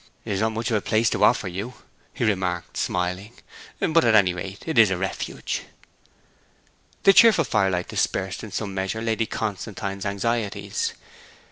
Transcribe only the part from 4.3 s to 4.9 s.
rate, it is